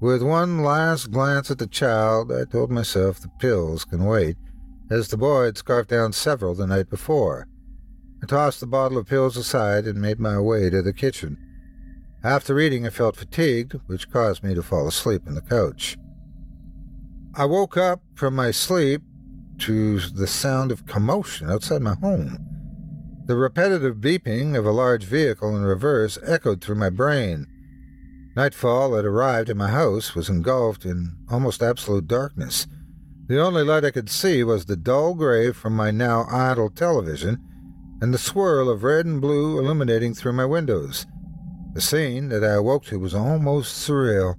[0.00, 4.36] With one last glance at the child, I told myself the pills can wait,
[4.88, 7.48] as the boy had scarfed down several the night before.
[8.22, 11.36] I tossed the bottle of pills aside and made my way to the kitchen.
[12.22, 15.96] After eating, I felt fatigued, which caused me to fall asleep in the couch.
[17.34, 19.02] I woke up from my sleep
[19.58, 22.38] to the sound of commotion outside my home.
[23.26, 27.48] The repetitive beeping of a large vehicle in reverse echoed through my brain.
[28.38, 32.68] Nightfall had arrived and my house was engulfed in almost absolute darkness.
[33.26, 37.42] The only light I could see was the dull gray from my now idle television
[38.00, 41.04] and the swirl of red and blue illuminating through my windows.
[41.72, 44.36] The scene that I awoke to was almost surreal,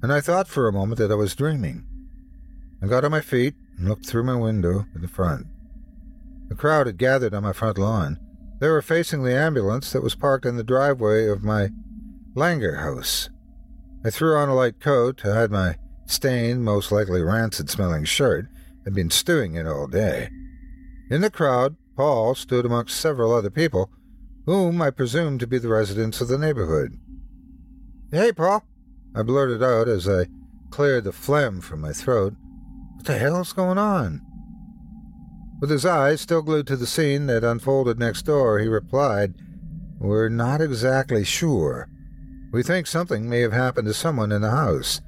[0.00, 1.84] and I thought for a moment that I was dreaming.
[2.80, 5.48] I got on my feet and looked through my window at the front.
[6.52, 8.16] A crowd had gathered on my front lawn.
[8.60, 11.70] They were facing the ambulance that was parked in the driveway of my
[12.34, 13.30] Langer House.
[14.04, 15.24] I threw on a light coat.
[15.24, 18.46] I had my stained, most likely rancid smelling shirt.
[18.84, 20.30] I'd been stewing it all day.
[21.10, 23.88] In the crowd, Paul stood amongst several other people,
[24.46, 26.98] whom I presumed to be the residents of the neighborhood.
[28.10, 28.64] Hey, Paul,
[29.14, 30.26] I blurted out as I
[30.70, 32.34] cleared the phlegm from my throat.
[32.96, 34.22] What the hell's going on?
[35.60, 39.34] With his eyes still glued to the scene that unfolded next door, he replied,
[40.00, 41.88] We're not exactly sure.
[42.54, 45.00] We think something may have happened to someone in the house.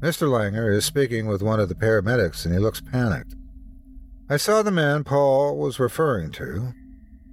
[0.00, 0.28] Mr.
[0.28, 3.34] Langer is speaking with one of the paramedics, and he looks panicked.
[4.28, 6.74] I saw the man Paul was referring to.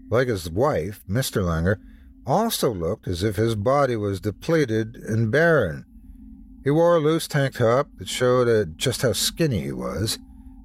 [0.09, 1.43] Like his wife, Mr.
[1.43, 1.81] Langer
[2.25, 5.83] also looked as if his body was depleted and barren.
[6.63, 10.17] He wore a loose tank top that showed uh, just how skinny he was.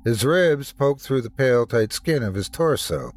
[0.04, 3.10] His ribs poked through the pale, tight skin of his torso.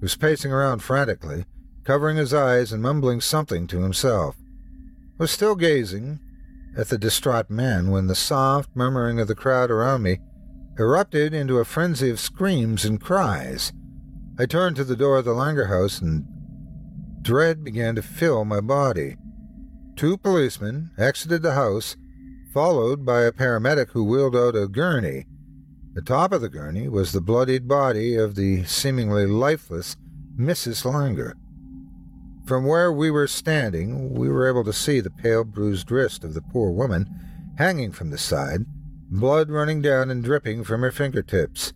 [0.00, 1.44] He was pacing around frantically,
[1.84, 4.34] covering his eyes and mumbling something to himself
[5.20, 6.18] was still gazing
[6.78, 10.18] at the distraught man when the soft murmuring of the crowd around me
[10.78, 13.70] erupted into a frenzy of screams and cries.
[14.38, 16.24] I turned to the door of the Langer house and
[17.20, 19.18] dread began to fill my body.
[19.94, 21.98] Two policemen exited the house,
[22.54, 25.26] followed by a paramedic who wheeled out a gurney.
[25.92, 29.98] The top of the gurney was the bloodied body of the seemingly lifeless
[30.38, 30.90] Mrs.
[30.90, 31.34] Langer.
[32.44, 36.34] From where we were standing, we were able to see the pale, bruised wrist of
[36.34, 37.08] the poor woman
[37.58, 38.64] hanging from the side,
[39.10, 41.72] blood running down and dripping from her fingertips.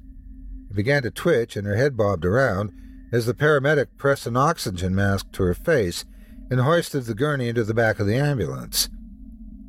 [0.71, 2.73] It began to twitch and her head bobbed around
[3.13, 6.05] as the paramedic pressed an oxygen mask to her face
[6.51, 8.89] and hoisted the gurney into the back of the ambulance.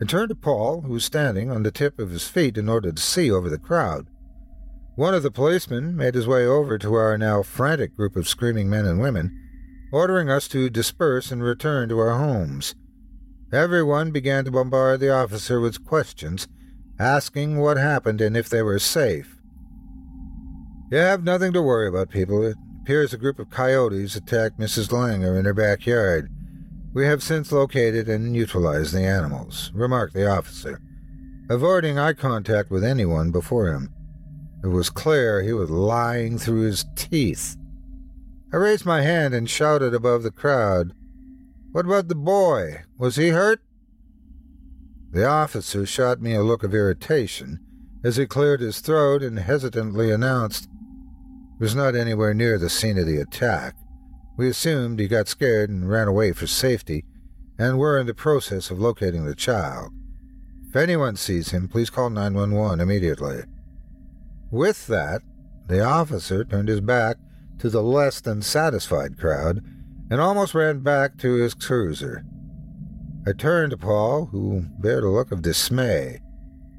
[0.02, 2.91] I turned to Paul, who was standing on the tip of his feet in order
[2.91, 4.08] to see over the crowd.
[4.96, 8.70] One of the policemen made his way over to our now frantic group of screaming
[8.70, 9.45] men and women,
[9.91, 12.75] ordering us to disperse and return to our homes.
[13.51, 16.47] Everyone began to bombard the officer with questions,
[16.99, 19.38] asking what happened and if they were safe.
[20.91, 22.45] You have nothing to worry about, people.
[22.45, 24.89] It appears a group of coyotes attacked Mrs.
[24.89, 26.29] Langer in her backyard.
[26.93, 30.79] We have since located and neutralized the animals, remarked the officer,
[31.49, 33.89] avoiding eye contact with anyone before him.
[34.63, 37.57] It was clear he was lying through his teeth.
[38.54, 40.93] I raised my hand and shouted above the crowd,
[41.72, 42.84] What about the boy?
[42.98, 43.62] Was he hurt?
[45.12, 47.60] The officer shot me a look of irritation
[48.06, 50.70] as he cleared his throat and hesitantly announced,
[51.58, 53.76] He was not anywhere near the scene of the attack.
[54.38, 57.04] We assumed he got scared and ran away for safety,
[57.58, 59.91] and we're in the process of locating the child.
[60.70, 63.43] If anyone sees him, please call 911 immediately.
[64.52, 65.22] With that,
[65.68, 67.18] the officer turned his back
[67.60, 69.64] to the less than satisfied crowd
[70.10, 72.24] and almost ran back to his cruiser.
[73.28, 76.20] I turned to Paul, who bared a look of dismay.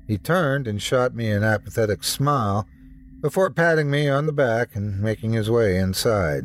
[0.07, 2.69] He turned and shot me an apathetic smile
[3.21, 6.45] before patting me on the back and making his way inside.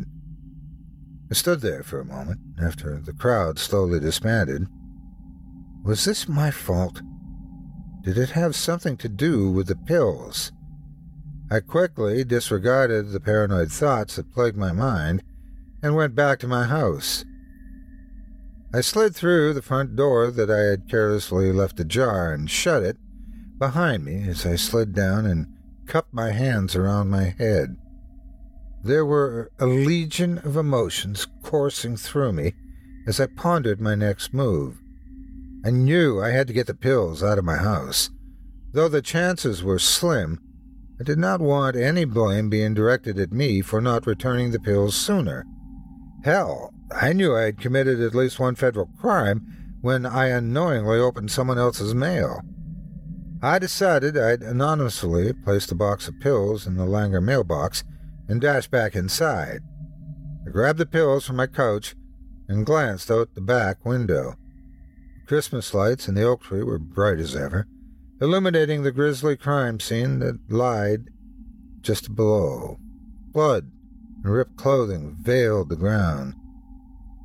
[1.30, 4.68] I stood there for a moment after the crowd slowly disbanded.
[5.84, 7.02] Was this my fault?
[8.02, 10.52] Did it have something to do with the pills?
[11.52, 15.22] I quickly disregarded the paranoid thoughts that plagued my mind
[15.84, 17.26] and went back to my house.
[18.74, 22.95] I slid through the front door that I had carelessly left ajar and shut it
[23.58, 25.47] behind me as I slid down and
[25.88, 27.76] cupped my hands around my head.
[28.82, 32.54] There were a legion of emotions coursing through me
[33.06, 34.82] as I pondered my next move.
[35.66, 38.10] I knew I had to get the pills out of my house.
[38.72, 40.39] Though the chances were slim,
[41.02, 44.93] I did not want any blame being directed at me for not returning the pills
[44.93, 45.47] sooner.
[46.24, 49.41] Hell, I knew I had committed at least one federal crime
[49.82, 52.41] when I unknowingly opened someone else's mail.
[53.41, 57.84] I decided I'd anonymously place the box of pills in the Langer mailbox
[58.28, 59.62] and dash back inside.
[60.45, 61.95] I grabbed the pills from my couch
[62.47, 64.36] and glanced out the back window.
[65.26, 67.66] Christmas lights in the oak tree were bright as ever,
[68.22, 71.10] illuminating the grisly crime scene that lied
[71.82, 72.78] just below.
[73.32, 73.72] Blood
[74.24, 76.36] and ripped clothing veiled the ground.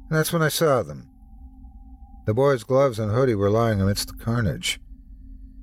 [0.09, 1.11] And that's when I saw them.
[2.25, 4.81] The boy's gloves and hoodie were lying amidst the carnage.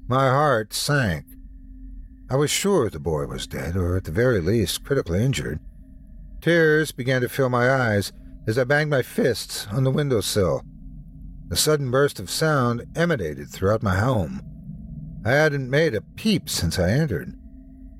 [0.07, 1.25] My heart sank.
[2.29, 5.59] I was sure the boy was dead, or at the very least critically injured.
[6.41, 8.11] Tears began to fill my eyes
[8.47, 10.63] as I banged my fists on the windowsill.
[11.51, 14.52] A sudden burst of sound emanated throughout my home.
[15.25, 17.33] I hadn't made a peep since I entered.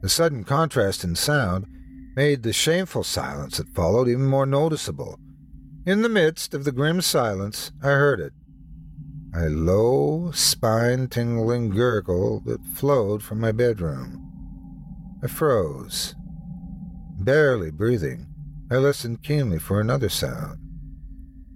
[0.01, 1.65] The sudden contrast in sound
[2.15, 5.19] made the shameful silence that followed even more noticeable.
[5.85, 8.33] In the midst of the grim silence, I heard it
[9.35, 14.21] a low, spine tingling gurgle that flowed from my bedroom.
[15.23, 16.13] I froze.
[17.17, 18.27] Barely breathing,
[18.69, 20.59] I listened keenly for another sound.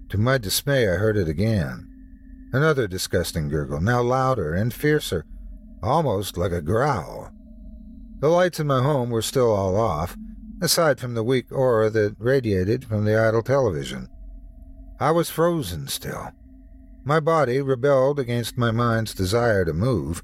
[0.08, 1.88] To my dismay, I heard it again.
[2.52, 5.24] Another disgusting gurgle, now louder and fiercer,
[5.82, 7.30] almost like a growl.
[8.20, 10.16] The lights in my home were still all off,
[10.60, 14.08] aside from the weak aura that radiated from the idle television.
[14.98, 16.32] I was frozen still.
[17.04, 20.22] My body rebelled against my mind's desire to move.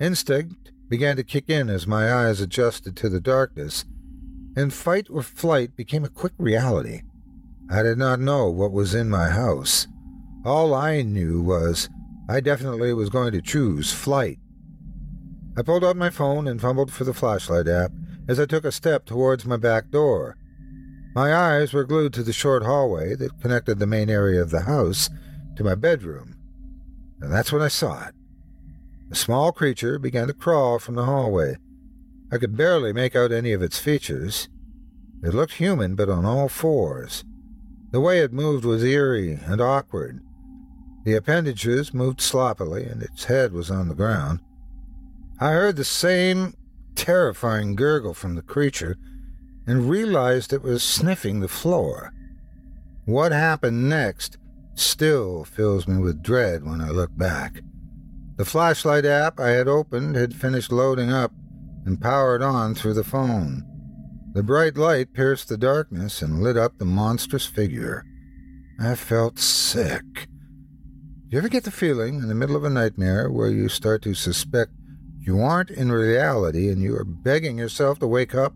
[0.00, 3.84] Instinct began to kick in as my eyes adjusted to the darkness,
[4.56, 7.02] and fight or flight became a quick reality.
[7.70, 9.86] I did not know what was in my house.
[10.44, 11.90] All I knew was
[12.28, 14.38] I definitely was going to choose flight.
[15.58, 17.90] I pulled out my phone and fumbled for the flashlight app
[18.28, 20.36] as I took a step towards my back door.
[21.16, 24.60] My eyes were glued to the short hallway that connected the main area of the
[24.60, 25.10] house
[25.56, 26.36] to my bedroom,
[27.20, 28.14] and that's when I saw it.
[29.10, 31.56] A small creature began to crawl from the hallway.
[32.30, 34.48] I could barely make out any of its features.
[35.24, 37.24] It looked human, but on all fours.
[37.90, 40.20] The way it moved was eerie and awkward.
[41.02, 44.38] The appendages moved sloppily, and its head was on the ground.
[45.40, 46.54] I heard the same
[46.96, 48.96] terrifying gurgle from the creature
[49.68, 52.12] and realized it was sniffing the floor.
[53.04, 54.36] What happened next
[54.74, 57.60] still fills me with dread when I look back.
[58.36, 61.32] The flashlight app I had opened had finished loading up
[61.86, 63.64] and powered on through the phone.
[64.32, 68.04] The bright light pierced the darkness and lit up the monstrous figure.
[68.80, 70.04] I felt sick.
[70.14, 74.02] Do you ever get the feeling in the middle of a nightmare where you start
[74.02, 74.72] to suspect
[75.20, 78.54] you aren't in reality and you are begging yourself to wake up?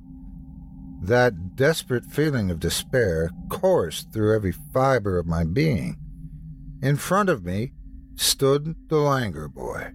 [1.03, 5.97] That desperate feeling of despair coursed through every fiber of my being.
[6.83, 7.73] In front of me
[8.17, 9.93] stood the Langer boy,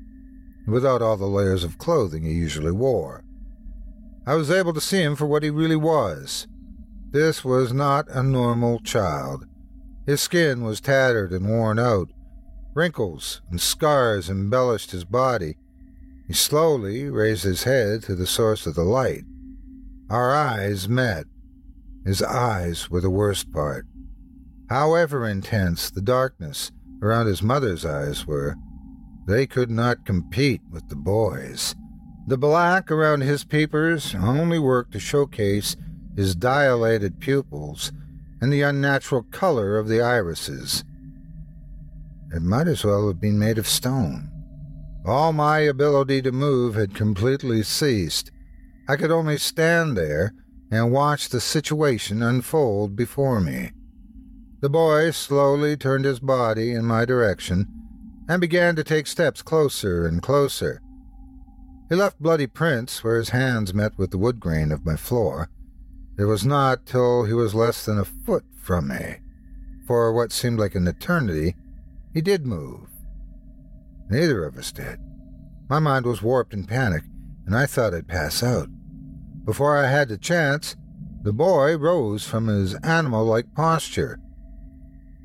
[0.67, 3.23] without all the layers of clothing he usually wore.
[4.25, 6.47] I was able to see him for what he really was.
[7.11, 9.45] This was not a normal child.
[10.05, 12.09] His skin was tattered and worn out.
[12.73, 15.55] Wrinkles and scars embellished his body.
[16.27, 19.23] He slowly raised his head to the source of the light.
[20.09, 21.25] Our eyes met.
[22.05, 23.85] His eyes were the worst part.
[24.69, 26.71] However intense the darkness
[27.01, 28.55] around his mother's eyes were,
[29.25, 31.75] they could not compete with the boy's.
[32.27, 35.77] The black around his peepers only worked to showcase
[36.17, 37.93] his dilated pupils
[38.41, 40.83] and the unnatural color of the irises.
[42.33, 44.36] It might as well have been made of stone.
[45.07, 48.29] All my ability to move had completely ceased,
[48.89, 50.33] I could only stand there
[50.69, 53.71] and watch the situation unfold before me.
[54.59, 57.67] The boy slowly turned his body in my direction
[58.27, 60.81] and began to take steps closer and closer.
[61.87, 65.49] He left bloody prints where his hands met with the wood grain of my floor.
[66.19, 69.19] It was not till he was less than a foot from me.
[69.85, 71.55] For what seemed like an eternity,
[72.13, 72.86] he did move.
[74.09, 74.99] Neither of us did.
[75.69, 77.03] My mind was warped in panic,
[77.45, 78.69] and I thought I'd pass out.
[79.43, 80.75] Before I had the chance,
[81.23, 84.19] the boy rose from his animal like posture.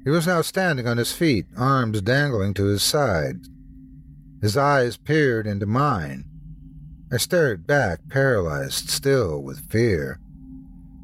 [0.05, 3.49] He was now standing on his feet, arms dangling to his sides.
[4.41, 6.25] His eyes peered into mine.
[7.13, 10.19] I stared back, paralyzed still with fear.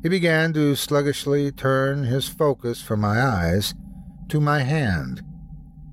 [0.02, 3.74] He began to sluggishly turn his focus from my eyes
[4.28, 5.22] to my hand,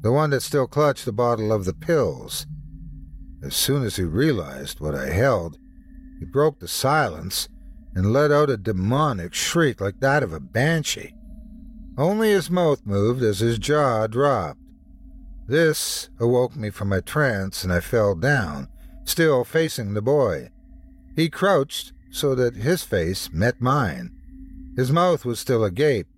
[0.05, 2.45] the one that still clutched the bottle of the pills.
[3.41, 5.57] As soon as he realized what I held,
[6.19, 7.49] he broke the silence
[7.95, 11.15] and let out a demonic shriek like that of a banshee.
[11.97, 14.59] Only his mouth moved as his jaw dropped.
[15.47, 18.67] This awoke me from my trance, and I fell down,
[19.05, 20.51] still facing the boy.
[21.15, 24.11] He crouched so that his face met mine.
[24.77, 26.09] His mouth was still agape,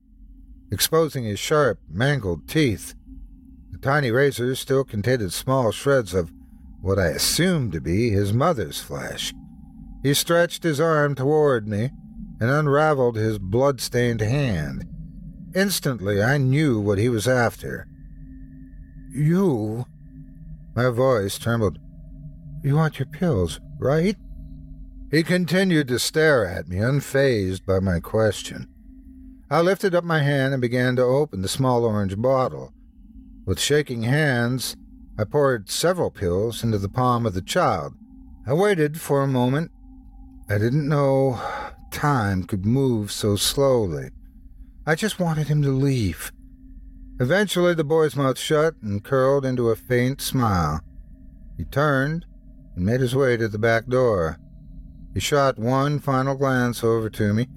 [0.73, 2.93] exposing his sharp, mangled teeth.
[3.88, 6.29] Tiny razors still contained small shreds of
[6.81, 9.33] what I assumed to be his mother's flesh.
[10.03, 11.91] He stretched his arm toward me
[12.41, 14.83] and unraveled his blood-stained hand.
[15.55, 17.88] Instantly, I knew what he was after.
[19.09, 19.85] You.
[20.75, 21.79] My voice trembled.
[22.65, 24.17] You want your pills, right?
[25.11, 28.67] He continued to stare at me, unfazed by my question.
[29.49, 32.73] I lifted up my hand and began to open the small orange bottle.
[33.48, 34.76] With shaking hands,
[35.18, 37.93] I poured several pills into the palm of the child.
[38.45, 39.72] I waited for a moment
[40.50, 41.39] I didn't know
[41.89, 44.10] time could move so slowly.
[44.86, 46.30] I just wanted him to leave.
[47.22, 50.82] Eventually, the boy's mouth shut and curled into a faint smile.
[51.56, 52.26] He turned
[52.76, 54.39] and made his way to the back door.
[55.14, 57.48] He shot one final glance over to me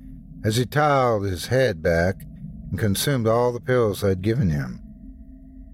[0.44, 2.22] as he toweled his head back
[2.70, 4.80] and consumed all the pills I'd given him.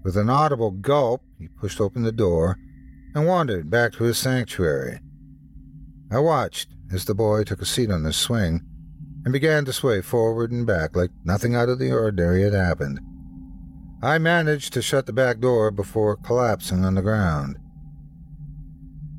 [0.07, 2.57] With an audible gulp, he pushed open the door
[3.13, 5.01] and wandered back to his sanctuary.
[6.09, 8.61] I watched as the boy took a seat on the swing
[9.25, 13.01] and began to sway forward and back like nothing out of the ordinary had happened.
[14.01, 17.57] I managed to shut the back door before collapsing on the ground.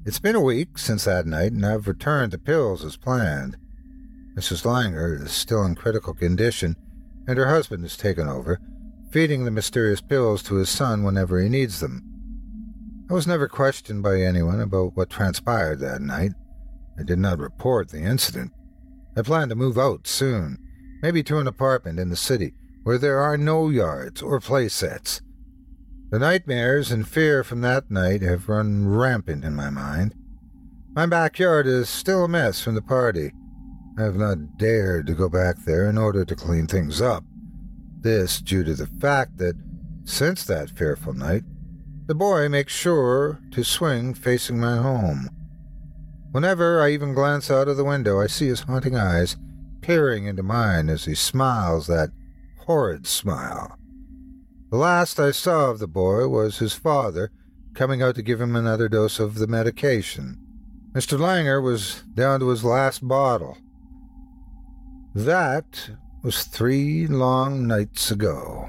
[0.06, 3.58] It's been a week since that night, and I've returned the pills as planned.
[4.38, 4.64] Mrs.
[4.64, 6.76] Langer is still in critical condition,
[7.26, 8.58] and her husband has taken over,
[9.10, 12.02] feeding the mysterious pills to his son whenever he needs them.
[13.10, 16.32] I was never questioned by anyone about what transpired that night.
[16.98, 18.52] I did not report the incident.
[19.16, 20.58] I plan to move out soon,
[21.02, 22.52] maybe to an apartment in the city
[22.82, 25.20] where there are no yards or play sets.
[26.10, 30.14] The nightmares and fear from that night have run rampant in my mind.
[30.94, 33.32] My backyard is still a mess from the party.
[33.98, 37.24] I have not dared to go back there in order to clean things up.
[38.08, 39.54] This due to the fact that,
[40.04, 41.42] since that fearful night,
[42.06, 45.28] the boy makes sure to swing facing my home.
[46.30, 49.36] Whenever I even glance out of the window, I see his haunting eyes
[49.82, 52.08] peering into mine as he smiles that
[52.60, 53.76] horrid smile.
[54.70, 57.30] The last I saw of the boy was his father
[57.74, 60.38] coming out to give him another dose of the medication.
[60.92, 61.18] Mr.
[61.18, 63.58] Langer was down to his last bottle.
[65.14, 65.90] That
[66.22, 68.68] was three long nights ago.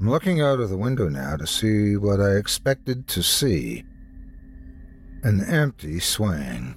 [0.00, 3.84] I'm looking out of the window now to see what I expected to see
[5.22, 6.76] an empty swing.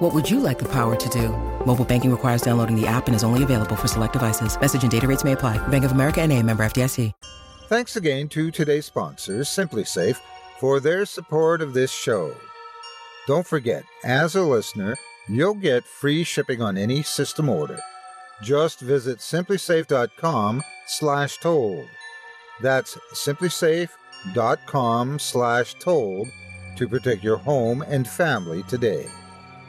[0.00, 1.30] What would you like the power to do?
[1.64, 4.60] Mobile banking requires downloading the app and is only available for select devices.
[4.60, 5.56] Message and data rates may apply.
[5.68, 7.14] Bank of America and a member FDIC.
[7.68, 10.18] Thanks again to today's sponsors, SimpliSafe,
[10.60, 12.36] for their support of this show.
[13.26, 14.96] Don't forget, as a listener,
[15.28, 17.80] you'll get free shipping on any system order.
[18.42, 21.88] Just visit simplisafe.com slash told.
[22.60, 26.28] That's simplisafe.com slash told
[26.76, 29.08] to protect your home and family today.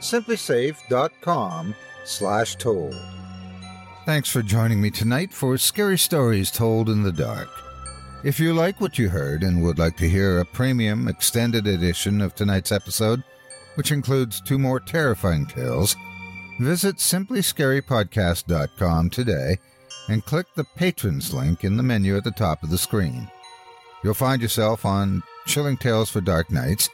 [0.00, 1.74] simplisafe.com
[2.04, 2.96] slash told.
[4.06, 7.48] Thanks for joining me tonight for Scary Stories Told in the Dark.
[8.24, 12.20] If you like what you heard and would like to hear a premium extended edition
[12.20, 13.22] of tonight's episode,
[13.74, 15.94] which includes two more terrifying tales,
[16.58, 19.58] visit simplyscarypodcast.com today
[20.08, 23.30] and click the patrons link in the menu at the top of the screen.
[24.02, 26.88] You'll find yourself on Chilling Tales for Dark Nights,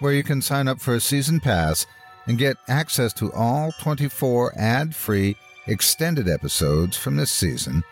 [0.00, 1.86] where you can sign up for a season pass
[2.28, 5.34] and get access to all 24 ad free
[5.66, 7.82] extended episodes from this season,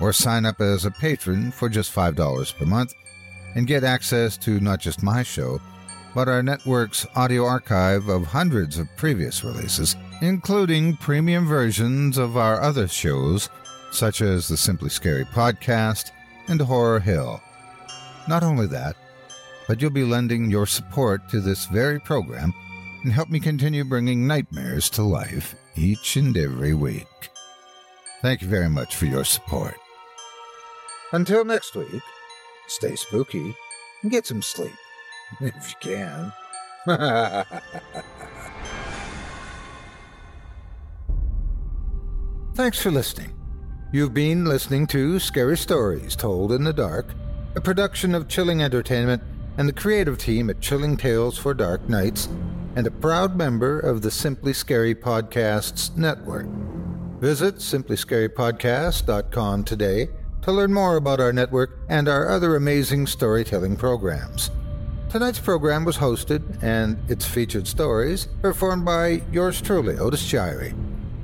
[0.00, 2.94] or sign up as a patron for just $5 per month
[3.56, 5.60] and get access to not just my show,
[6.14, 12.60] but our network's audio archive of hundreds of previous releases, including premium versions of our
[12.60, 13.48] other shows,
[13.90, 16.10] such as the Simply Scary podcast
[16.48, 17.42] and Horror Hill.
[18.28, 18.96] Not only that,
[19.66, 22.52] but you'll be lending your support to this very program
[23.02, 27.06] and help me continue bringing nightmares to life each and every week.
[28.22, 29.76] Thank you very much for your support.
[31.12, 32.02] Until next week,
[32.66, 33.54] stay spooky
[34.02, 34.72] and get some sleep,
[35.40, 36.32] if you can.
[42.54, 43.34] Thanks for listening.
[43.92, 47.14] You've been listening to Scary Stories Told in the Dark,
[47.54, 49.22] a production of Chilling Entertainment
[49.56, 52.28] and the creative team at Chilling Tales for Dark Nights,
[52.78, 56.46] and a proud member of the Simply Scary Podcasts Network.
[57.18, 60.08] Visit simplyscarypodcast.com today
[60.42, 64.52] to learn more about our network and our other amazing storytelling programs.
[65.10, 70.72] Tonight's program was hosted and its featured stories performed by yours truly, Otis Jiry.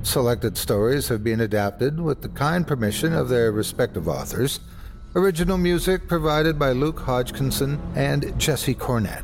[0.03, 4.59] Selected stories have been adapted with the kind permission of their respective authors.
[5.15, 9.23] Original music provided by Luke Hodgkinson and Jesse Cornett.